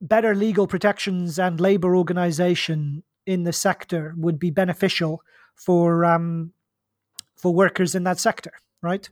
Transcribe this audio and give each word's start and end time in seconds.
better 0.00 0.34
legal 0.34 0.66
protections 0.66 1.38
and 1.38 1.60
labor 1.60 1.96
organization 1.96 3.02
in 3.26 3.44
the 3.44 3.52
sector 3.52 4.14
would 4.16 4.38
be 4.38 4.50
beneficial 4.50 5.22
for 5.54 6.04
um, 6.04 6.52
for 7.36 7.52
workers 7.52 7.94
in 7.94 8.04
that 8.04 8.18
sector, 8.18 8.52
right? 8.82 9.08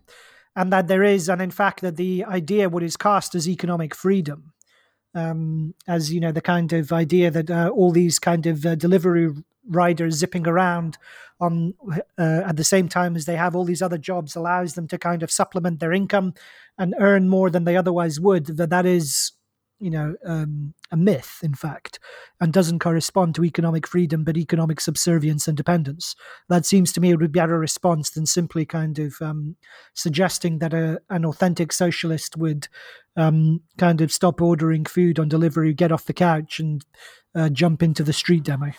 And 0.57 0.73
that 0.73 0.89
there 0.89 1.03
is, 1.03 1.29
and 1.29 1.43
in 1.43 1.51
fact, 1.51 1.81
that 1.81 1.97
the 1.97 2.25
idea 2.25 2.69
what 2.69 2.83
is 2.83 2.97
cast 2.97 3.35
as 3.35 3.49
economic 3.49 3.95
freedom, 3.95 4.53
um, 5.15 5.75
as 5.89 6.13
you 6.13 6.21
know, 6.21 6.33
the 6.33 6.41
kind 6.41 6.73
of 6.73 6.93
idea 6.93 7.31
that 7.31 7.51
uh, 7.51 7.71
all 7.75 7.91
these 7.91 8.19
kind 8.19 8.47
of 8.47 8.65
uh, 8.65 8.75
delivery 8.75 9.31
riders 9.69 10.17
zipping 10.17 10.47
around 10.47 10.99
on 11.41 11.75
uh, 12.19 12.43
at 12.47 12.57
the 12.57 12.65
same 12.65 12.89
time 12.89 13.17
as 13.17 13.25
they 13.25 13.37
have 13.37 13.57
all 13.57 13.65
these 13.65 13.83
other 13.83 13.99
jobs 13.99 14.37
allows 14.37 14.75
them 14.75 14.87
to 14.87 14.99
kind 14.99 15.23
of 15.23 15.31
supplement 15.31 15.81
their 15.81 15.93
income 15.93 16.35
and 16.79 16.95
earn 16.99 17.29
more 17.29 17.51
than 17.51 17.65
they 17.65 17.77
otherwise 17.77 18.21
would. 18.21 18.47
That 18.47 18.71
that 18.71 18.87
is 18.87 19.33
you 19.85 19.91
know 19.91 20.17
um, 20.25 20.73
a 20.91 20.97
myth 20.97 21.41
in 21.43 21.55
fact 21.55 21.99
and 22.41 22.55
doesn't 22.55 22.79
correspond 22.79 23.35
to 23.35 23.45
economic 23.45 23.87
freedom 23.87 24.25
but 24.25 24.39
economic 24.39 24.81
subservience 24.81 25.47
and 25.47 25.59
dependence. 25.59 26.17
That 26.49 26.65
seems 26.65 26.91
to 26.93 27.01
me 27.01 27.11
it 27.11 27.17
would 27.17 27.31
be 27.31 27.39
a 27.39 27.43
better 27.43 27.59
response 27.59 28.09
than 28.09 28.25
simply 28.25 28.65
kind 28.65 28.99
of 28.99 29.21
um, 29.21 29.57
suggesting 29.93 30.59
that 30.61 30.73
a, 30.73 31.03
an 31.11 31.27
authentic 31.27 31.71
socialist 31.71 32.39
would 32.39 32.69
um, 33.15 33.61
kind 33.77 34.01
of 34.01 34.11
stop 34.11 34.41
ordering 34.41 34.87
food 34.87 35.19
on 35.19 35.29
delivery 35.29 35.75
get 35.75 35.93
off 35.93 36.07
the 36.07 36.15
couch 36.15 36.59
and 36.59 36.83
uh, 37.35 37.51
jump 37.51 37.83
into 37.83 38.03
the 38.03 38.15
street 38.15 38.45
demo. 38.45 38.73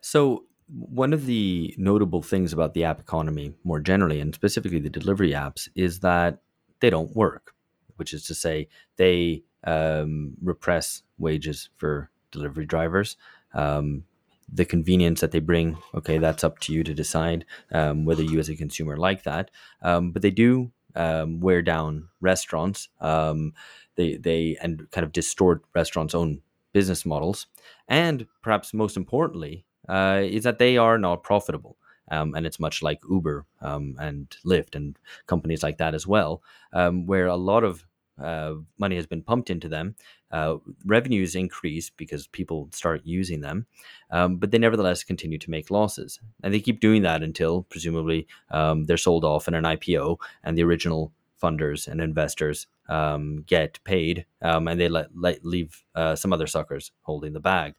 So 0.00 0.44
one 0.72 1.12
of 1.12 1.26
the 1.26 1.74
notable 1.76 2.22
things 2.22 2.52
about 2.52 2.74
the 2.74 2.84
app 2.84 3.00
economy 3.00 3.52
more 3.64 3.80
generally, 3.80 4.20
and 4.20 4.34
specifically 4.34 4.78
the 4.78 4.88
delivery 4.88 5.32
apps, 5.32 5.68
is 5.74 6.00
that 6.00 6.38
they 6.80 6.90
don't 6.90 7.14
work, 7.14 7.54
which 7.96 8.14
is 8.14 8.24
to 8.26 8.34
say, 8.34 8.68
they 8.96 9.42
um, 9.64 10.34
repress 10.42 11.02
wages 11.18 11.68
for 11.76 12.10
delivery 12.30 12.66
drivers. 12.66 13.16
Um, 13.54 14.04
the 14.52 14.64
convenience 14.64 15.20
that 15.20 15.30
they 15.30 15.40
bring, 15.40 15.78
okay, 15.94 16.18
that's 16.18 16.44
up 16.44 16.58
to 16.60 16.72
you 16.72 16.84
to 16.84 16.94
decide 16.94 17.44
um, 17.70 18.04
whether 18.04 18.22
you 18.22 18.38
as 18.38 18.48
a 18.48 18.56
consumer 18.56 18.96
like 18.96 19.22
that. 19.22 19.50
Um, 19.82 20.10
but 20.12 20.22
they 20.22 20.30
do 20.30 20.72
um, 20.94 21.40
wear 21.40 21.62
down 21.62 22.08
restaurants. 22.20 22.88
Um, 23.00 23.54
they 23.96 24.16
they 24.16 24.56
and 24.62 24.90
kind 24.90 25.04
of 25.04 25.12
distort 25.12 25.62
restaurants' 25.74 26.14
own 26.14 26.42
business 26.72 27.06
models, 27.06 27.46
and 27.88 28.26
perhaps 28.42 28.74
most 28.74 28.96
importantly, 28.96 29.64
uh, 29.88 30.20
is 30.22 30.44
that 30.44 30.58
they 30.58 30.76
are 30.76 30.98
not 30.98 31.22
profitable. 31.22 31.76
Um, 32.10 32.34
and 32.34 32.44
it's 32.46 32.60
much 32.60 32.82
like 32.82 33.00
Uber 33.08 33.46
um, 33.60 33.96
and 33.98 34.28
Lyft 34.44 34.74
and 34.74 34.98
companies 35.26 35.62
like 35.62 35.78
that 35.78 35.94
as 35.94 36.06
well, 36.06 36.42
um, 36.72 37.06
where 37.06 37.26
a 37.26 37.36
lot 37.36 37.64
of 37.64 37.86
uh, 38.20 38.54
money 38.78 38.96
has 38.96 39.06
been 39.06 39.22
pumped 39.22 39.50
into 39.50 39.68
them. 39.68 39.94
Uh, 40.30 40.56
revenues 40.86 41.34
increase 41.34 41.90
because 41.90 42.26
people 42.26 42.68
start 42.72 43.02
using 43.04 43.40
them, 43.40 43.66
um, 44.10 44.36
but 44.36 44.50
they 44.50 44.58
nevertheless 44.58 45.04
continue 45.04 45.38
to 45.38 45.50
make 45.50 45.70
losses. 45.70 46.18
And 46.42 46.52
they 46.52 46.60
keep 46.60 46.80
doing 46.80 47.02
that 47.02 47.22
until 47.22 47.62
presumably 47.64 48.26
um, 48.50 48.84
they're 48.84 48.96
sold 48.96 49.24
off 49.24 49.46
in 49.46 49.54
an 49.54 49.64
IPO 49.64 50.18
and 50.44 50.56
the 50.56 50.64
original 50.64 51.12
funders 51.42 51.88
and 51.88 52.00
investors 52.00 52.66
um, 52.88 53.44
get 53.46 53.80
paid, 53.84 54.26
um, 54.42 54.68
and 54.68 54.80
they 54.80 54.88
let, 54.88 55.08
let 55.14 55.44
leave 55.44 55.82
uh, 55.94 56.14
some 56.16 56.32
other 56.32 56.46
suckers 56.46 56.92
holding 57.02 57.32
the 57.32 57.40
bag. 57.40 57.74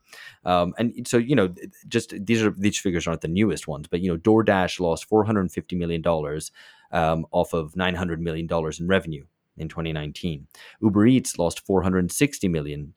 Um, 0.46 0.74
and 0.78 1.08
so, 1.08 1.18
you 1.18 1.36
know, 1.36 1.54
just 1.88 2.14
these 2.26 2.44
are 2.44 2.54
these 2.58 2.80
figures 2.80 3.08
aren't 3.08 3.22
the 3.22 3.28
newest 3.28 3.68
ones, 3.68 3.88
but 3.88 4.02
you 4.02 4.12
know, 4.12 4.18
DoorDash 4.18 4.80
lost 4.80 5.06
four 5.06 5.24
hundred 5.24 5.42
and 5.42 5.52
fifty 5.52 5.76
million 5.76 6.02
dollars 6.02 6.52
um, 6.92 7.26
off 7.32 7.54
of 7.54 7.76
nine 7.76 7.96
hundred 7.96 8.22
million 8.22 8.48
dollars 8.48 8.80
in 8.80 8.88
revenue 8.88 9.26
in 9.58 9.68
2019. 9.68 10.48
Uber 10.82 11.06
Eats 11.06 11.38
lost 11.38 11.66
$460 11.66 12.50
million 12.50 12.94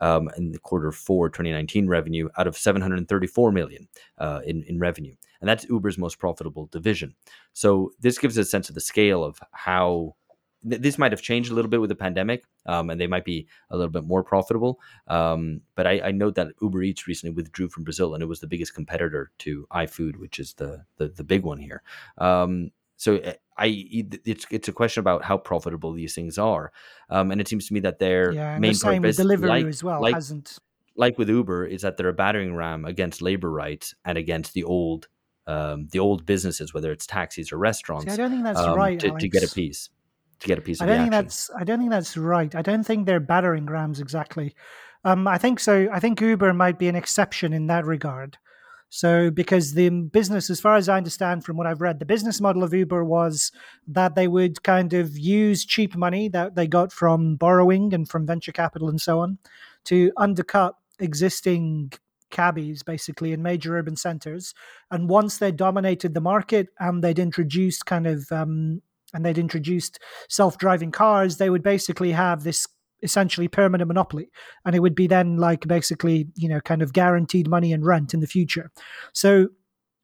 um, 0.00 0.30
in 0.36 0.52
the 0.52 0.58
quarter 0.58 0.92
four 0.92 1.28
2019 1.28 1.86
revenue 1.86 2.28
out 2.38 2.46
of 2.46 2.56
734 2.56 3.52
million 3.52 3.88
uh, 4.18 4.40
in, 4.44 4.62
in 4.64 4.78
revenue. 4.78 5.14
And 5.40 5.48
that's 5.48 5.66
Uber's 5.68 5.98
most 5.98 6.18
profitable 6.18 6.66
division. 6.66 7.14
So 7.52 7.92
this 8.00 8.18
gives 8.18 8.38
a 8.38 8.44
sense 8.44 8.68
of 8.68 8.74
the 8.74 8.80
scale 8.80 9.22
of 9.22 9.38
how 9.52 10.14
this 10.62 10.98
might 10.98 11.12
have 11.12 11.22
changed 11.22 11.52
a 11.52 11.54
little 11.54 11.70
bit 11.70 11.80
with 11.80 11.90
the 11.90 11.96
pandemic, 11.96 12.44
um, 12.66 12.90
and 12.90 13.00
they 13.00 13.06
might 13.06 13.24
be 13.24 13.46
a 13.70 13.76
little 13.76 13.90
bit 13.90 14.04
more 14.04 14.24
profitable. 14.24 14.80
Um, 15.06 15.60
but 15.76 15.86
I, 15.86 16.00
I 16.06 16.10
note 16.10 16.34
that 16.34 16.48
Uber 16.60 16.82
Eats 16.82 17.06
recently 17.06 17.34
withdrew 17.34 17.68
from 17.68 17.84
Brazil, 17.84 18.14
and 18.14 18.22
it 18.22 18.26
was 18.26 18.40
the 18.40 18.48
biggest 18.48 18.74
competitor 18.74 19.30
to 19.40 19.66
iFood, 19.72 20.16
which 20.16 20.38
is 20.40 20.54
the 20.54 20.84
the, 20.96 21.08
the 21.08 21.24
big 21.24 21.42
one 21.42 21.58
here. 21.58 21.82
Um, 22.18 22.72
so 22.96 23.16
eh, 23.16 23.34
I 23.58 23.86
it's 24.24 24.46
it's 24.50 24.68
a 24.68 24.72
question 24.72 25.00
about 25.00 25.24
how 25.24 25.38
profitable 25.38 25.92
these 25.92 26.14
things 26.14 26.38
are, 26.38 26.72
um, 27.10 27.30
and 27.30 27.40
it 27.40 27.48
seems 27.48 27.66
to 27.68 27.74
me 27.74 27.80
that 27.80 27.98
their 27.98 28.32
yeah, 28.32 28.58
main 28.58 28.72
the 28.72 28.78
same 28.78 29.02
purpose, 29.02 29.16
delivery 29.16 29.48
like, 29.48 29.66
as 29.66 29.82
well, 29.82 30.00
like, 30.00 30.14
hasn't. 30.14 30.58
Like 30.98 31.18
with 31.18 31.28
Uber, 31.28 31.66
is 31.66 31.82
that 31.82 31.98
they're 31.98 32.08
a 32.08 32.14
battering 32.14 32.54
ram 32.54 32.86
against 32.86 33.20
labor 33.20 33.50
rights 33.50 33.94
and 34.06 34.16
against 34.16 34.54
the 34.54 34.64
old 34.64 35.08
um, 35.46 35.88
the 35.92 35.98
old 35.98 36.26
businesses, 36.26 36.74
whether 36.74 36.90
it's 36.90 37.06
taxis 37.06 37.52
or 37.52 37.58
restaurants. 37.58 38.06
See, 38.06 38.12
I 38.12 38.16
don't 38.16 38.30
think 38.30 38.44
that's 38.44 38.60
um, 38.60 38.76
right 38.76 38.98
to, 39.00 39.10
to, 39.10 39.28
get 39.28 39.42
a 39.42 39.54
piece 39.54 39.90
to 40.40 40.48
get 40.48 40.58
a 40.58 40.60
piece 40.60 40.80
I 40.80 40.86
don't 40.86 40.98
think 40.98 41.14
action. 41.14 41.24
that's. 41.24 41.50
I 41.58 41.64
don't 41.64 41.78
think 41.78 41.90
that's 41.90 42.16
right. 42.16 42.54
I 42.54 42.62
don't 42.62 42.84
think 42.84 43.06
they're 43.06 43.20
battering 43.20 43.66
rams 43.66 44.00
exactly. 44.00 44.54
Um, 45.04 45.28
I 45.28 45.38
think 45.38 45.60
so. 45.60 45.88
I 45.92 46.00
think 46.00 46.20
Uber 46.20 46.52
might 46.52 46.78
be 46.78 46.88
an 46.88 46.96
exception 46.96 47.52
in 47.52 47.68
that 47.68 47.84
regard. 47.84 48.38
So, 48.88 49.30
because 49.30 49.74
the 49.74 49.90
business, 49.90 50.48
as 50.48 50.60
far 50.60 50.76
as 50.76 50.88
I 50.88 50.96
understand 50.96 51.44
from 51.44 51.56
what 51.56 51.66
I've 51.66 51.80
read, 51.80 51.98
the 51.98 52.06
business 52.06 52.40
model 52.40 52.62
of 52.62 52.72
Uber 52.72 53.04
was 53.04 53.50
that 53.88 54.14
they 54.14 54.28
would 54.28 54.62
kind 54.62 54.92
of 54.92 55.18
use 55.18 55.64
cheap 55.64 55.96
money 55.96 56.28
that 56.28 56.54
they 56.54 56.66
got 56.66 56.92
from 56.92 57.36
borrowing 57.36 57.92
and 57.92 58.08
from 58.08 58.26
venture 58.26 58.52
capital 58.52 58.88
and 58.88 59.00
so 59.00 59.18
on 59.20 59.38
to 59.86 60.12
undercut 60.16 60.76
existing 61.00 61.92
cabbies 62.30 62.82
basically 62.82 63.32
in 63.32 63.42
major 63.42 63.76
urban 63.76 63.96
centers. 63.96 64.54
And 64.90 65.08
once 65.08 65.38
they 65.38 65.52
dominated 65.52 66.14
the 66.14 66.20
market 66.20 66.68
and 66.78 67.02
they'd 67.02 67.18
introduced 67.18 67.86
kind 67.86 68.06
of 68.06 68.30
um, 68.32 68.82
and 69.14 69.24
they'd 69.24 69.38
introduced 69.38 70.00
self-driving 70.28 70.90
cars, 70.90 71.36
they 71.36 71.50
would 71.50 71.62
basically 71.62 72.12
have 72.12 72.42
this 72.42 72.66
essentially 73.02 73.48
permanent 73.48 73.88
monopoly 73.88 74.30
and 74.64 74.74
it 74.74 74.80
would 74.80 74.94
be 74.94 75.06
then 75.06 75.36
like 75.36 75.66
basically 75.68 76.28
you 76.34 76.48
know 76.48 76.60
kind 76.60 76.82
of 76.82 76.92
guaranteed 76.92 77.48
money 77.48 77.72
and 77.72 77.84
rent 77.84 78.14
in 78.14 78.20
the 78.20 78.26
future. 78.26 78.70
So 79.12 79.48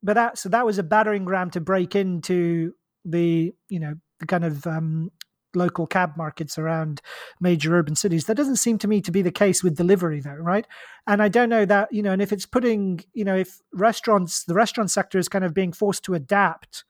but 0.03 0.15
that 0.15 0.39
so 0.39 0.49
that 0.49 0.67
was 0.67 0.79
a 0.79 0.83
battering 0.83 1.27
ram 1.27 1.51
to 1.51 1.61
break 1.61 1.95
into 1.95 2.75
the 3.05 3.55
you 3.69 3.81
know 3.81 3.95
the 4.21 4.27
kind 4.27 4.45
of 4.45 4.67
um, 4.67 5.11
local 5.55 5.87
cab 5.87 6.17
markets 6.17 6.59
around 6.59 7.03
major 7.41 7.77
urban 7.77 7.95
cities. 7.95 8.25
That 8.25 8.37
doesn't 8.37 8.57
seem 8.57 8.79
to 8.79 8.89
me 8.89 9.01
to 9.03 9.11
be 9.11 9.23
the 9.23 9.31
case 9.31 9.63
with 9.63 9.77
delivery 9.77 10.21
though 10.21 10.35
right? 10.35 10.67
And 11.07 11.23
i 11.23 11.29
don't 11.29 11.49
know 11.49 11.65
that 11.65 11.93
you 11.93 12.03
know 12.03 12.13
and 12.13 12.23
if 12.23 12.33
it's 12.33 12.47
putting 12.47 13.01
you 13.13 13.25
know 13.25 13.37
if 13.37 13.61
restaurants 13.73 14.45
the 14.45 14.55
restaurant 14.55 14.91
sector 14.91 15.19
is 15.19 15.29
kind 15.29 15.45
of 15.45 15.55
being 15.55 15.73
forced 15.73 16.05
to 16.05 16.15
adapt 16.15 16.85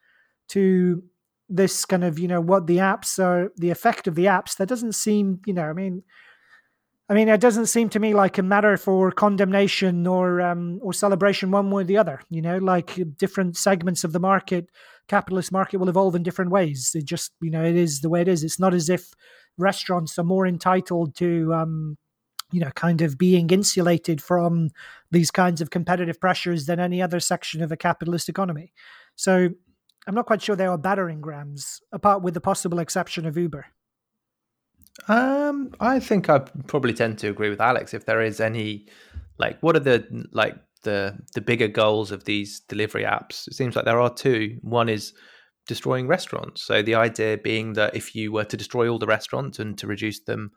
to 0.48 1.02
this 1.54 1.84
kind 1.84 2.04
of 2.04 2.18
you 2.18 2.28
know 2.28 2.40
what 2.40 2.66
the 2.66 2.78
apps 2.78 3.22
are 3.22 3.52
the 3.56 3.70
effect 3.70 4.06
of 4.06 4.14
the 4.14 4.24
apps 4.26 4.56
that 4.56 4.68
doesn't 4.68 4.94
seem 4.94 5.40
you 5.46 5.52
know 5.52 5.68
i 5.68 5.72
mean 5.72 6.02
i 7.08 7.14
mean 7.14 7.28
it 7.28 7.40
doesn't 7.40 7.66
seem 7.66 7.88
to 7.88 8.00
me 8.00 8.14
like 8.14 8.38
a 8.38 8.42
matter 8.42 8.76
for 8.76 9.10
condemnation 9.10 10.06
or 10.06 10.40
um 10.40 10.78
or 10.82 10.92
celebration 10.92 11.50
one 11.50 11.70
way 11.70 11.82
or 11.82 11.84
the 11.84 11.98
other 11.98 12.20
you 12.30 12.40
know 12.40 12.58
like 12.58 12.98
different 13.18 13.56
segments 13.56 14.04
of 14.04 14.12
the 14.12 14.20
market 14.20 14.70
capitalist 15.08 15.52
market 15.52 15.78
will 15.78 15.88
evolve 15.88 16.14
in 16.14 16.22
different 16.22 16.50
ways. 16.50 16.92
It 16.94 17.04
just 17.04 17.32
you 17.40 17.50
know 17.50 17.64
it 17.64 17.76
is 17.76 18.00
the 18.00 18.08
way 18.08 18.22
it 18.22 18.28
is. 18.28 18.44
It's 18.44 18.60
not 18.60 18.74
as 18.74 18.88
if 18.88 19.12
restaurants 19.58 20.18
are 20.18 20.24
more 20.24 20.46
entitled 20.46 21.14
to 21.16 21.52
um 21.52 21.98
you 22.50 22.60
know 22.60 22.70
kind 22.70 23.02
of 23.02 23.18
being 23.18 23.50
insulated 23.50 24.22
from 24.22 24.70
these 25.10 25.30
kinds 25.30 25.60
of 25.60 25.70
competitive 25.70 26.20
pressures 26.20 26.66
than 26.66 26.80
any 26.80 27.02
other 27.02 27.20
section 27.20 27.62
of 27.62 27.72
a 27.72 27.76
capitalist 27.76 28.28
economy. 28.28 28.72
So 29.16 29.50
I'm 30.06 30.14
not 30.14 30.26
quite 30.26 30.42
sure 30.42 30.56
they 30.56 30.66
are 30.66 30.78
battering 30.78 31.22
rams, 31.22 31.80
apart 31.92 32.22
with 32.22 32.34
the 32.34 32.40
possible 32.40 32.78
exception 32.78 33.26
of 33.26 33.36
Uber. 33.36 33.66
Um, 35.08 35.74
I 35.80 36.00
think 36.00 36.28
I 36.28 36.40
probably 36.66 36.92
tend 36.92 37.18
to 37.18 37.28
agree 37.28 37.50
with 37.50 37.60
Alex. 37.60 37.94
If 37.94 38.04
there 38.04 38.20
is 38.20 38.40
any, 38.40 38.86
like, 39.38 39.58
what 39.60 39.76
are 39.76 39.80
the 39.80 40.26
like 40.32 40.56
the 40.82 41.18
the 41.34 41.40
bigger 41.40 41.68
goals 41.68 42.10
of 42.10 42.24
these 42.24 42.60
delivery 42.60 43.04
apps? 43.04 43.46
It 43.46 43.54
seems 43.54 43.76
like 43.76 43.84
there 43.84 44.00
are 44.00 44.12
two. 44.12 44.58
One 44.62 44.88
is 44.88 45.14
destroying 45.66 46.08
restaurants. 46.08 46.62
So 46.62 46.82
the 46.82 46.96
idea 46.96 47.38
being 47.38 47.74
that 47.74 47.94
if 47.94 48.14
you 48.14 48.32
were 48.32 48.44
to 48.44 48.56
destroy 48.56 48.88
all 48.88 48.98
the 48.98 49.06
restaurants 49.06 49.58
and 49.58 49.78
to 49.78 49.86
reduce 49.86 50.20
them 50.20 50.50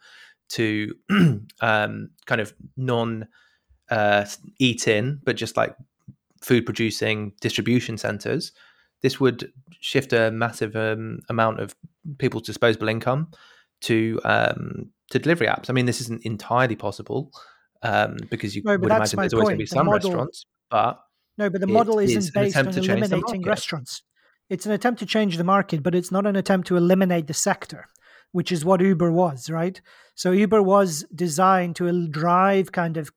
to 0.49 0.93
um, 1.61 2.09
kind 2.25 2.41
of 2.41 2.53
non 2.75 3.27
uh, 3.89 4.25
eat 4.59 4.87
in, 4.87 5.21
but 5.23 5.35
just 5.35 5.55
like 5.55 5.75
food 6.41 6.65
producing 6.65 7.33
distribution 7.41 7.97
centers, 7.97 8.51
this 9.05 9.19
would 9.19 9.53
shift 9.79 10.13
a 10.13 10.31
massive 10.31 10.75
um, 10.75 11.19
amount 11.29 11.59
of 11.59 11.75
people's 12.17 12.41
disposable 12.51 12.89
income 12.89 13.27
to 13.81 14.19
um, 14.23 14.89
to 15.11 15.19
delivery 15.19 15.45
apps. 15.45 15.69
I 15.69 15.73
mean, 15.73 15.85
this 15.85 16.01
isn't 16.01 16.25
entirely 16.25 16.75
possible 16.75 17.31
um, 17.83 18.17
because 18.31 18.55
you 18.55 18.63
No, 18.65 18.71
would 18.77 18.91
imagine 18.91 19.19
there's 19.19 19.33
always 19.33 19.49
going 19.49 19.57
to 19.57 19.61
be 19.61 19.67
some 19.67 19.85
model- 19.85 20.09
restaurants, 20.09 20.47
but 20.71 20.99
No, 21.37 21.51
but 21.51 21.61
the 21.61 21.67
model 21.67 21.99
is 21.99 22.15
isn't 22.15 22.35
an 22.35 22.43
based 22.43 22.57
on 22.57 22.65
to 22.65 22.71
change 22.71 22.87
the 22.87 22.91
eliminating 22.93 23.43
restaurants. 23.43 24.01
It's 24.49 24.65
an 24.65 24.71
attempt 24.71 24.99
to 25.01 25.05
change 25.05 25.37
the 25.37 25.43
market, 25.43 25.83
but 25.83 25.93
it's 25.93 26.11
not 26.11 26.25
an 26.25 26.35
attempt 26.35 26.67
to 26.69 26.75
eliminate 26.77 27.27
the 27.27 27.33
sector, 27.49 27.85
which 28.31 28.51
is 28.51 28.65
what 28.65 28.81
Uber 28.81 29.11
was, 29.11 29.49
right? 29.51 29.79
So 30.15 30.31
Uber 30.31 30.63
was 30.63 31.05
designed 31.13 31.75
to 31.75 32.07
drive 32.07 32.71
kind 32.71 32.97
of 32.97 33.11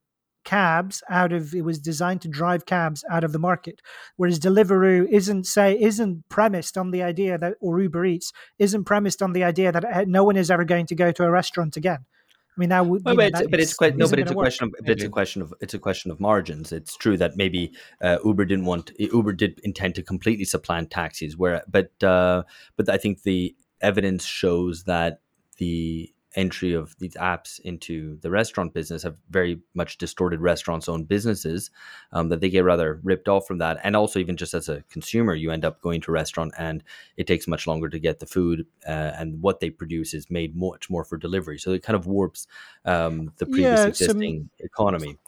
cabs 0.49 1.03
out 1.11 1.31
of 1.31 1.55
it 1.55 1.61
was 1.61 1.79
designed 1.79 2.23
to 2.23 2.29
drive 2.29 2.65
cabs 2.65 3.05
out 3.11 3.23
of 3.23 3.33
the 3.33 3.39
market. 3.39 3.83
Whereas 4.17 4.41
deliveroo 4.41 5.06
isn't 5.11 5.45
say 5.45 5.79
isn't 5.79 6.27
premised 6.31 6.79
on 6.79 6.91
the 6.91 7.03
idea 7.03 7.37
that 7.37 7.55
or 7.61 7.83
uber 7.83 8.06
eats 8.06 8.33
isn't 8.59 8.85
premised 8.85 9.21
on 9.21 9.35
the 9.35 9.45
idea 9.45 9.71
that 9.71 9.85
uh, 9.85 10.05
no 10.06 10.25
one 10.25 10.39
is 10.39 10.50
ever 10.50 10.65
going 10.65 10.87
to 10.87 10.95
go 10.95 11.12
to 11.12 11.25
a 11.25 11.31
restaurant 11.31 11.77
again. 11.77 11.99
I 11.99 12.61
mean 12.61 12.71
that 12.71 12.87
would 12.87 13.05
Well, 13.05 13.15
you 13.15 13.21
know, 13.21 13.31
but, 13.31 13.41
it's, 13.43 13.50
but 13.50 13.61
it's 13.61 13.75
quite 13.75 13.97
no, 13.99 14.09
but 14.09 14.19
it's 14.19 14.31
a 14.31 14.35
question 14.35 14.65
of 14.65 14.75
but 14.81 14.91
it's 14.91 15.05
a 15.05 15.11
question 15.11 15.43
of 15.43 15.53
it's 15.61 15.75
a 15.75 15.79
question 15.79 16.11
of 16.11 16.19
margins. 16.19 16.73
It's 16.73 16.97
true 16.97 17.19
that 17.19 17.37
maybe 17.37 17.73
uh, 18.01 18.17
Uber 18.25 18.47
didn't 18.47 18.65
want 18.65 18.91
Uber 18.99 19.35
did 19.35 19.61
intend 19.65 19.97
to 19.97 20.03
completely 20.03 20.47
supplant 20.47 20.91
taxis, 20.91 21.37
where 21.37 21.62
but 21.69 21.93
uh, 22.03 22.44
but 22.77 22.89
I 22.89 22.97
think 22.97 23.23
the 23.23 23.55
evidence 23.83 24.25
shows 24.25 24.85
that 24.85 25.21
the 25.59 26.11
entry 26.37 26.75
of 26.75 26.95
these 26.99 27.15
apps 27.15 27.59
into 27.61 28.19
the 28.21 28.31
restaurant 28.31 28.75
business 28.75 29.03
have 29.03 29.17
very 29.31 29.61
much 29.75 29.97
distorted 29.99 30.41
restaurants' 30.41 30.89
own 30.89 31.05
businesses. 31.05 31.71
Um, 32.13 32.29
that 32.29 32.41
they 32.41 32.51
get 32.51 32.65
rather 32.65 33.01
ripped 33.03 33.29
off 33.29 33.47
from 33.47 33.59
that, 33.59 33.79
and 33.83 33.97
also 33.97 34.19
even 34.19 34.37
just 34.37 34.55
as 34.55 34.69
a 34.69 34.83
consumer, 34.91 35.35
you 35.35 35.51
end 35.51 35.65
up 35.65 35.81
going 35.81 36.01
to 36.03 36.11
a 36.11 36.15
restaurant 36.15 36.53
and 36.59 36.83
it 37.17 37.27
takes 37.27 37.49
much 37.49 37.67
longer 37.67 37.89
to 37.89 37.99
get 37.99 38.19
the 38.21 38.27
food, 38.27 38.67
uh, 38.87 39.13
and 39.19 39.41
what 39.41 39.61
they 39.61 39.71
produce 39.71 40.15
is 40.15 40.31
made 40.31 40.55
much 40.57 40.91
more 40.91 41.05
for 41.05 41.17
delivery. 41.17 41.59
So 41.59 41.73
it 41.73 41.83
kind 41.83 41.97
of 41.97 42.07
warps 42.07 42.47
um, 42.85 43.33
the 43.39 43.47
previous 43.47 43.71
Yeah, 43.71 43.83
so- 43.85 43.89
existing 43.89 44.51
economy. 44.59 45.19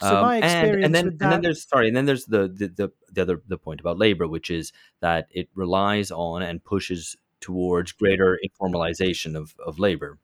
So 0.00 0.06
Um, 0.16 0.22
my 0.22 0.36
and, 0.36 0.44
experience 0.44 0.84
and 0.86 0.94
then 0.94 1.04
with 1.06 1.22
and 1.22 1.32
then 1.32 1.40
there's 1.40 1.66
sorry, 1.66 1.88
and 1.88 1.96
then 1.96 2.06
there's 2.06 2.26
the, 2.26 2.46
the 2.46 2.68
the 2.68 2.92
the 3.12 3.22
other 3.22 3.42
the 3.48 3.58
point 3.58 3.80
about 3.80 3.98
labor, 3.98 4.28
which 4.28 4.48
is 4.48 4.72
that 5.00 5.26
it 5.32 5.48
relies 5.56 6.12
on 6.12 6.42
and 6.42 6.62
pushes 6.62 7.16
towards 7.40 7.90
greater 7.92 8.38
informalization 8.46 9.34
of, 9.36 9.54
of 9.64 9.80
labor. 9.80 10.18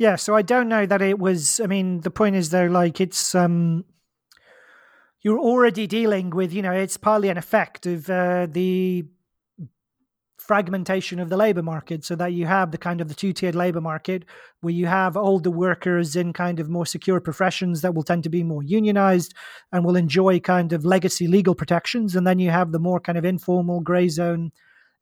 Yeah, 0.00 0.16
so 0.16 0.34
I 0.34 0.40
don't 0.40 0.70
know 0.70 0.86
that 0.86 1.02
it 1.02 1.18
was. 1.18 1.60
I 1.60 1.66
mean, 1.66 2.00
the 2.00 2.10
point 2.10 2.34
is 2.34 2.48
though, 2.48 2.64
like 2.64 3.02
it's 3.02 3.34
um, 3.34 3.84
you're 5.20 5.38
already 5.38 5.86
dealing 5.86 6.30
with, 6.30 6.54
you 6.54 6.62
know, 6.62 6.72
it's 6.72 6.96
partly 6.96 7.28
an 7.28 7.36
effect 7.36 7.84
of 7.84 8.08
uh, 8.08 8.46
the 8.50 9.04
fragmentation 10.38 11.20
of 11.20 11.28
the 11.28 11.36
labor 11.36 11.62
market, 11.62 12.02
so 12.02 12.16
that 12.16 12.32
you 12.32 12.46
have 12.46 12.70
the 12.70 12.78
kind 12.78 13.02
of 13.02 13.08
the 13.08 13.14
two-tiered 13.14 13.54
labor 13.54 13.82
market 13.82 14.24
where 14.62 14.72
you 14.72 14.86
have 14.86 15.18
older 15.18 15.50
workers 15.50 16.16
in 16.16 16.32
kind 16.32 16.60
of 16.60 16.70
more 16.70 16.86
secure 16.86 17.20
professions 17.20 17.82
that 17.82 17.94
will 17.94 18.02
tend 18.02 18.22
to 18.22 18.30
be 18.30 18.42
more 18.42 18.62
unionized 18.62 19.34
and 19.70 19.84
will 19.84 19.96
enjoy 19.96 20.40
kind 20.40 20.72
of 20.72 20.82
legacy 20.82 21.26
legal 21.26 21.54
protections, 21.54 22.16
and 22.16 22.26
then 22.26 22.38
you 22.38 22.48
have 22.48 22.72
the 22.72 22.78
more 22.78 23.00
kind 23.00 23.18
of 23.18 23.26
informal 23.26 23.80
gray 23.80 24.08
zone 24.08 24.50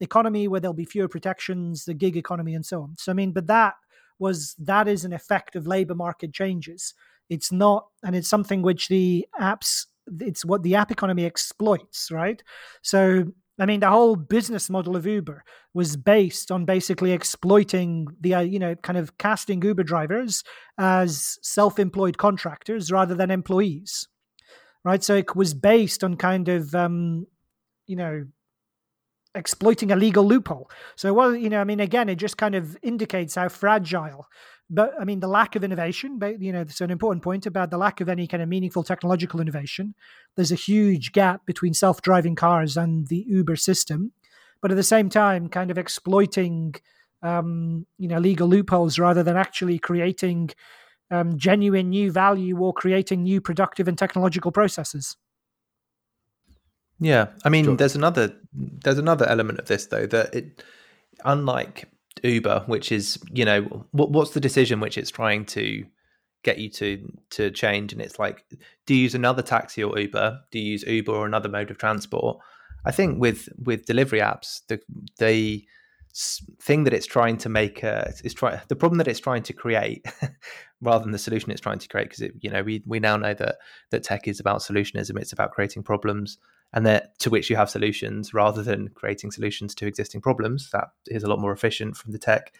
economy 0.00 0.48
where 0.48 0.58
there'll 0.58 0.74
be 0.74 0.84
fewer 0.84 1.06
protections, 1.06 1.84
the 1.84 1.94
gig 1.94 2.16
economy, 2.16 2.52
and 2.52 2.66
so 2.66 2.82
on. 2.82 2.96
So 2.98 3.12
I 3.12 3.14
mean, 3.14 3.30
but 3.30 3.46
that 3.46 3.74
was 4.18 4.54
that 4.58 4.88
is 4.88 5.04
an 5.04 5.12
effect 5.12 5.56
of 5.56 5.66
labor 5.66 5.94
market 5.94 6.32
changes. 6.32 6.94
It's 7.28 7.52
not, 7.52 7.88
and 8.02 8.16
it's 8.16 8.28
something 8.28 8.62
which 8.62 8.88
the 8.88 9.26
apps, 9.40 9.86
it's 10.20 10.44
what 10.44 10.62
the 10.62 10.74
app 10.74 10.90
economy 10.90 11.24
exploits, 11.24 12.10
right? 12.10 12.42
So, 12.82 13.24
I 13.58 13.66
mean, 13.66 13.80
the 13.80 13.90
whole 13.90 14.16
business 14.16 14.70
model 14.70 14.96
of 14.96 15.06
Uber 15.06 15.44
was 15.74 15.96
based 15.96 16.50
on 16.50 16.64
basically 16.64 17.12
exploiting 17.12 18.06
the, 18.20 18.34
uh, 18.34 18.40
you 18.40 18.58
know, 18.58 18.74
kind 18.76 18.96
of 18.96 19.18
casting 19.18 19.60
Uber 19.62 19.82
drivers 19.82 20.42
as 20.78 21.38
self 21.42 21.78
employed 21.78 22.18
contractors 22.18 22.90
rather 22.90 23.14
than 23.14 23.30
employees, 23.30 24.08
right? 24.84 25.02
So 25.02 25.16
it 25.16 25.36
was 25.36 25.54
based 25.54 26.02
on 26.04 26.16
kind 26.16 26.48
of, 26.48 26.74
um, 26.74 27.26
you 27.86 27.96
know, 27.96 28.24
exploiting 29.34 29.90
a 29.92 29.96
legal 29.96 30.24
loophole. 30.24 30.70
So, 30.96 31.12
well, 31.12 31.34
you 31.34 31.48
know, 31.48 31.60
I 31.60 31.64
mean, 31.64 31.80
again, 31.80 32.08
it 32.08 32.16
just 32.16 32.36
kind 32.36 32.54
of 32.54 32.76
indicates 32.82 33.34
how 33.34 33.48
fragile. 33.48 34.26
But 34.70 34.92
I 35.00 35.04
mean, 35.04 35.20
the 35.20 35.28
lack 35.28 35.56
of 35.56 35.64
innovation, 35.64 36.18
but 36.18 36.42
you 36.42 36.52
know, 36.52 36.60
it's 36.60 36.80
an 36.80 36.90
important 36.90 37.22
point 37.22 37.46
about 37.46 37.70
the 37.70 37.78
lack 37.78 38.00
of 38.00 38.08
any 38.08 38.26
kind 38.26 38.42
of 38.42 38.48
meaningful 38.48 38.82
technological 38.82 39.40
innovation. 39.40 39.94
There's 40.36 40.52
a 40.52 40.56
huge 40.56 41.12
gap 41.12 41.46
between 41.46 41.72
self-driving 41.72 42.34
cars 42.34 42.76
and 42.76 43.06
the 43.06 43.24
Uber 43.26 43.56
system, 43.56 44.12
but 44.60 44.70
at 44.70 44.76
the 44.76 44.82
same 44.82 45.08
time, 45.08 45.48
kind 45.48 45.70
of 45.70 45.78
exploiting, 45.78 46.74
um, 47.22 47.86
you 47.98 48.08
know, 48.08 48.18
legal 48.18 48.46
loopholes 48.46 48.98
rather 48.98 49.22
than 49.22 49.38
actually 49.38 49.78
creating 49.78 50.50
um, 51.10 51.38
genuine 51.38 51.88
new 51.88 52.12
value 52.12 52.58
or 52.58 52.74
creating 52.74 53.22
new 53.22 53.40
productive 53.40 53.88
and 53.88 53.96
technological 53.96 54.52
processes. 54.52 55.16
Yeah, 57.00 57.28
I 57.44 57.48
mean, 57.48 57.76
there's 57.76 57.94
another 57.94 58.34
there's 58.52 58.98
another 58.98 59.26
element 59.26 59.58
of 59.60 59.66
this 59.66 59.86
though 59.86 60.06
that 60.06 60.34
it, 60.34 60.64
unlike 61.24 61.88
Uber, 62.22 62.64
which 62.66 62.90
is 62.90 63.18
you 63.32 63.44
know 63.44 63.62
what, 63.92 64.10
what's 64.10 64.32
the 64.32 64.40
decision 64.40 64.80
which 64.80 64.98
it's 64.98 65.10
trying 65.10 65.44
to 65.46 65.84
get 66.42 66.58
you 66.58 66.70
to 66.70 67.12
to 67.30 67.50
change, 67.50 67.92
and 67.92 68.02
it's 68.02 68.18
like, 68.18 68.44
do 68.86 68.94
you 68.94 69.02
use 69.02 69.14
another 69.14 69.42
taxi 69.42 69.82
or 69.82 69.98
Uber? 69.98 70.40
Do 70.50 70.58
you 70.58 70.72
use 70.72 70.82
Uber 70.82 71.12
or 71.12 71.26
another 71.26 71.48
mode 71.48 71.70
of 71.70 71.78
transport? 71.78 72.38
I 72.84 72.90
think 72.90 73.20
with 73.20 73.48
with 73.64 73.86
delivery 73.86 74.20
apps, 74.20 74.62
the 74.66 74.80
the 75.18 75.64
thing 76.60 76.84
that 76.84 76.92
it's 76.92 77.06
trying 77.06 77.36
to 77.36 77.48
make 77.48 77.84
uh, 77.84 78.06
is 78.24 78.34
try 78.34 78.60
the 78.68 78.76
problem 78.76 78.98
that 78.98 79.06
it's 79.06 79.20
trying 79.20 79.42
to 79.42 79.52
create 79.52 80.04
rather 80.80 81.04
than 81.04 81.12
the 81.12 81.18
solution 81.18 81.50
it's 81.50 81.60
trying 81.60 81.78
to 81.78 81.88
create 81.88 82.08
because 82.10 82.32
you 82.40 82.50
know 82.50 82.62
we 82.62 82.82
we 82.86 82.98
now 82.98 83.16
know 83.16 83.34
that 83.34 83.56
that 83.90 84.02
tech 84.02 84.26
is 84.26 84.40
about 84.40 84.60
solutionism 84.60 85.18
it's 85.20 85.32
about 85.32 85.52
creating 85.52 85.82
problems 85.82 86.38
and 86.72 86.86
that 86.86 87.18
to 87.18 87.30
which 87.30 87.48
you 87.48 87.56
have 87.56 87.70
solutions 87.70 88.34
rather 88.34 88.62
than 88.62 88.88
creating 88.88 89.30
solutions 89.30 89.74
to 89.74 89.86
existing 89.86 90.20
problems 90.20 90.70
that 90.70 90.88
is 91.06 91.22
a 91.22 91.28
lot 91.28 91.40
more 91.40 91.52
efficient 91.52 91.96
from 91.96 92.12
the 92.12 92.18
tech 92.18 92.52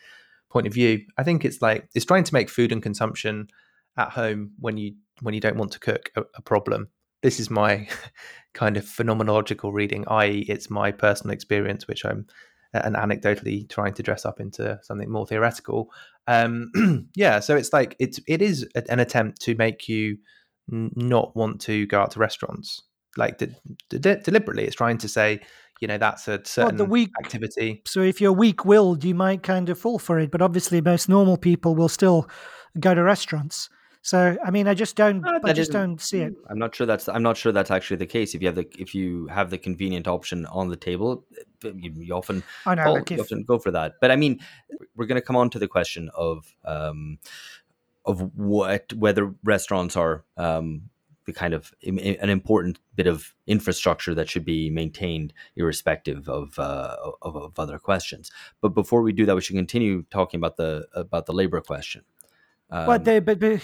point 0.51 0.67
of 0.67 0.73
view. 0.73 1.05
I 1.17 1.23
think 1.23 1.45
it's 1.45 1.61
like 1.61 1.89
it's 1.95 2.05
trying 2.05 2.25
to 2.25 2.35
make 2.35 2.49
food 2.49 2.73
and 2.73 2.83
consumption 2.83 3.49
at 3.97 4.11
home 4.11 4.53
when 4.59 4.77
you 4.77 4.95
when 5.21 5.35
you 5.35 5.41
don't 5.41 5.57
want 5.57 5.73
to 5.73 5.81
cook 5.81 6.11
a, 6.17 6.23
a 6.35 6.43
problem. 6.43 6.89
This 7.23 7.41
is 7.41 7.51
my 7.51 7.89
kind 8.55 8.77
of 8.77 8.85
phenomenological 8.85 9.73
reading 9.73 10.05
i.e 10.09 10.45
it's 10.49 10.71
my 10.71 10.91
personal 10.91 11.33
experience 11.33 11.87
which 11.87 12.05
i'm 12.05 12.27
and 12.73 12.97
anecdotally 12.97 13.69
trying 13.69 13.93
to 13.95 14.03
dress 14.03 14.25
up 14.25 14.41
into 14.41 14.79
something 14.83 15.11
more 15.11 15.27
theoretical. 15.27 15.91
Um 16.27 16.73
yeah 17.15 17.41
so 17.41 17.57
it's 17.57 17.73
like 17.73 17.95
it's 17.99 18.21
it 18.27 18.43
is 18.43 18.67
an 18.89 19.01
attempt 19.01 19.41
to 19.43 19.55
make 19.55 19.89
you 19.89 20.19
not 20.71 21.35
want 21.37 21.61
to 21.63 21.87
go 21.87 22.01
out 22.01 22.11
to 22.13 22.19
restaurants 22.19 22.83
like 23.17 23.39
de- 23.39 23.55
de- 23.99 24.21
deliberately 24.21 24.65
it's 24.65 24.77
trying 24.77 24.99
to 24.99 25.09
say 25.09 25.41
you 25.81 25.89
know 25.89 25.99
that's 25.99 26.29
a 26.29 26.41
certain 26.45 26.77
the 26.77 26.85
weak- 26.85 27.11
activity 27.25 27.83
So 27.87 28.01
if 28.03 28.21
you're 28.21 28.33
weak-willed, 28.33 29.05
you 29.05 29.15
might 29.15 29.43
kind 29.43 29.69
of 29.69 29.79
fall 29.79 29.99
for 29.99 30.19
it. 30.19 30.31
But 30.31 30.43
obviously, 30.43 30.81
most 30.81 31.09
normal 31.09 31.37
people 31.37 31.75
will 31.77 31.89
still 31.89 32.29
go 32.81 32.95
to 32.95 33.03
restaurants. 33.03 33.71
So 34.03 34.37
I 34.45 34.51
mean, 34.51 34.67
I 34.69 34.75
just 34.75 34.97
don't. 34.97 35.25
Uh, 35.25 35.39
I 35.45 35.53
just 35.53 35.71
don't 35.73 36.01
see 36.01 36.21
it. 36.21 36.33
I'm 36.51 36.59
not 36.59 36.75
sure 36.75 36.87
that's 36.87 37.09
I'm 37.09 37.23
not 37.23 37.37
sure 37.37 37.53
that's 37.53 37.71
actually 37.71 37.99
the 37.99 38.07
case. 38.07 38.35
If 38.35 38.43
you 38.43 38.49
have 38.49 38.55
the 38.57 38.67
if 38.79 38.95
you 38.95 39.27
have 39.29 39.51
the 39.51 39.59
convenient 39.59 40.09
option 40.09 40.47
on 40.47 40.69
the 40.69 40.77
table, 40.77 41.25
you, 41.63 41.93
you 41.97 42.15
often 42.15 42.43
I 42.67 42.75
know. 42.75 42.85
call- 42.85 42.95
like 42.95 43.11
you 43.11 43.17
if, 43.17 43.23
often 43.23 43.45
go 43.45 43.59
for 43.59 43.71
that. 43.71 43.95
But 44.01 44.11
I 44.11 44.17
mean, 44.17 44.41
we're 44.97 45.07
going 45.07 45.21
to 45.21 45.27
come 45.27 45.37
on 45.37 45.51
to 45.51 45.59
the 45.59 45.69
question 45.69 46.11
of 46.15 46.47
um, 46.65 47.19
of 48.05 48.21
what 48.37 48.93
whether 48.95 49.35
restaurants 49.45 49.97
are 49.97 50.25
um, 50.37 50.91
the 51.29 51.33
kind 51.35 51.55
of 51.55 51.73
an 51.87 52.31
important 52.31 52.79
bit 52.97 53.07
of 53.07 53.35
infrastructure 53.47 54.15
that 54.15 54.29
should 54.29 54.45
be 54.45 54.71
maintained, 54.71 55.33
irrespective 55.57 56.29
of, 56.29 56.59
uh, 56.59 56.97
of 57.23 57.37
of 57.37 57.59
other 57.59 57.79
questions. 57.79 58.33
But 58.63 58.71
before 58.71 59.03
we 59.03 59.13
do 59.13 59.27
that, 59.27 59.35
we 59.35 59.43
should 59.43 59.57
continue 59.57 60.05
talking 60.11 60.39
about 60.41 60.57
the 60.57 60.87
about 60.95 61.27
the 61.27 61.35
labor 61.35 61.61
question. 61.61 62.03
Um, 62.71 62.87
but 62.87 63.05
they, 63.05 63.21
but, 63.21 63.39
but 63.39 63.61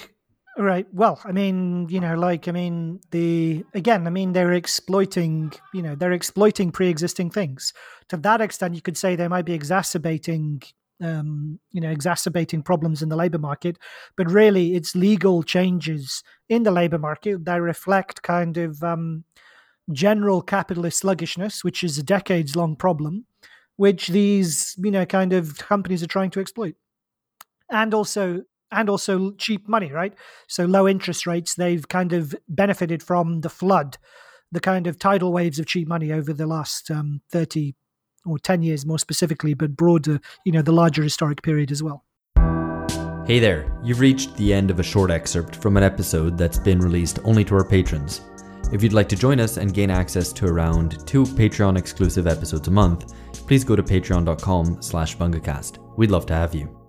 right. 0.58 0.86
Well, 0.92 1.20
I 1.24 1.32
mean, 1.32 1.88
you 1.88 2.00
know, 2.00 2.14
like 2.16 2.46
I 2.48 2.52
mean, 2.52 3.00
the 3.10 3.64
again, 3.74 4.06
I 4.06 4.10
mean, 4.10 4.32
they're 4.34 4.52
exploiting. 4.52 5.52
You 5.72 5.82
know, 5.82 5.94
they're 5.94 6.12
exploiting 6.12 6.70
pre-existing 6.70 7.30
things. 7.30 7.72
To 8.10 8.18
that 8.18 8.40
extent, 8.40 8.74
you 8.74 8.82
could 8.82 8.98
say 8.98 9.16
they 9.16 9.28
might 9.28 9.46
be 9.46 9.54
exacerbating. 9.54 10.62
Um, 11.02 11.58
you 11.72 11.80
know, 11.80 11.90
exacerbating 11.90 12.62
problems 12.62 13.02
in 13.02 13.08
the 13.08 13.16
labor 13.16 13.38
market, 13.38 13.78
but 14.16 14.30
really, 14.30 14.76
it's 14.76 14.94
legal 14.94 15.42
changes 15.42 16.22
in 16.48 16.62
the 16.62 16.70
labor 16.70 16.98
market 16.98 17.44
that 17.46 17.60
reflect 17.60 18.22
kind 18.22 18.56
of 18.56 18.82
um, 18.82 19.24
general 19.92 20.40
capitalist 20.40 20.98
sluggishness, 20.98 21.64
which 21.64 21.82
is 21.82 21.98
a 21.98 22.02
decades-long 22.02 22.76
problem, 22.76 23.26
which 23.76 24.08
these 24.08 24.76
you 24.78 24.90
know 24.90 25.04
kind 25.04 25.32
of 25.32 25.58
companies 25.58 26.02
are 26.02 26.06
trying 26.08 26.30
to 26.30 26.40
exploit, 26.40 26.76
and 27.70 27.92
also 27.92 28.42
and 28.70 28.90
also 28.90 29.32
cheap 29.32 29.68
money, 29.68 29.90
right? 29.92 30.14
So 30.48 30.64
low 30.64 30.86
interest 30.88 31.26
rates, 31.26 31.54
they've 31.54 31.86
kind 31.88 32.12
of 32.12 32.34
benefited 32.48 33.02
from 33.02 33.40
the 33.40 33.48
flood, 33.48 33.98
the 34.52 34.60
kind 34.60 34.86
of 34.86 34.98
tidal 34.98 35.32
waves 35.32 35.58
of 35.58 35.66
cheap 35.66 35.88
money 35.88 36.12
over 36.12 36.32
the 36.32 36.46
last 36.46 36.90
um, 36.90 37.20
30 37.30 37.74
or 38.26 38.38
10 38.38 38.62
years 38.62 38.86
more 38.86 38.98
specifically, 38.98 39.54
but 39.54 39.76
broader, 39.76 40.20
you 40.44 40.52
know, 40.52 40.62
the 40.62 40.72
larger 40.72 41.02
historic 41.02 41.42
period 41.42 41.70
as 41.70 41.82
well. 41.82 42.04
Hey 43.26 43.38
there, 43.38 43.72
you've 43.82 44.00
reached 44.00 44.36
the 44.36 44.52
end 44.52 44.70
of 44.70 44.80
a 44.80 44.82
short 44.82 45.10
excerpt 45.10 45.56
from 45.56 45.78
an 45.78 45.82
episode 45.82 46.36
that's 46.36 46.58
been 46.58 46.78
released 46.78 47.18
only 47.24 47.42
to 47.46 47.54
our 47.54 47.64
patrons. 47.64 48.20
If 48.70 48.82
you'd 48.82 48.92
like 48.92 49.08
to 49.10 49.16
join 49.16 49.40
us 49.40 49.56
and 49.56 49.72
gain 49.72 49.90
access 49.90 50.32
to 50.34 50.46
around 50.46 51.06
two 51.06 51.24
Patreon 51.24 51.78
exclusive 51.78 52.26
episodes 52.26 52.68
a 52.68 52.70
month, 52.70 53.14
please 53.46 53.64
go 53.64 53.76
to 53.76 53.82
patreon.com 53.82 54.82
slash 54.82 55.16
bungacast. 55.16 55.78
We'd 55.96 56.10
love 56.10 56.26
to 56.26 56.34
have 56.34 56.54
you. 56.54 56.83